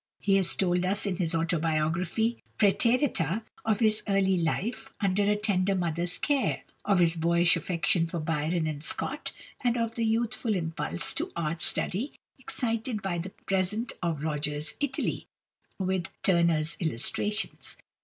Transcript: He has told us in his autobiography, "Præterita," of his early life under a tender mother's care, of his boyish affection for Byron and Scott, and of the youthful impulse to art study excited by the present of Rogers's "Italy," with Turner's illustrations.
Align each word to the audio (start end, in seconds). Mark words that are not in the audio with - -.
He 0.19 0.37
has 0.37 0.55
told 0.55 0.83
us 0.83 1.05
in 1.05 1.17
his 1.17 1.35
autobiography, 1.35 2.41
"Præterita," 2.57 3.43
of 3.63 3.81
his 3.81 4.01
early 4.07 4.35
life 4.35 4.91
under 4.99 5.29
a 5.29 5.35
tender 5.35 5.75
mother's 5.75 6.17
care, 6.17 6.63
of 6.83 6.97
his 6.97 7.15
boyish 7.15 7.55
affection 7.55 8.07
for 8.07 8.17
Byron 8.19 8.65
and 8.65 8.83
Scott, 8.83 9.31
and 9.63 9.77
of 9.77 9.93
the 9.93 10.03
youthful 10.03 10.55
impulse 10.55 11.13
to 11.13 11.31
art 11.35 11.61
study 11.61 12.13
excited 12.39 13.03
by 13.03 13.19
the 13.19 13.29
present 13.45 13.91
of 14.01 14.23
Rogers's 14.23 14.73
"Italy," 14.81 15.27
with 15.77 16.07
Turner's 16.23 16.77
illustrations. 16.79 17.77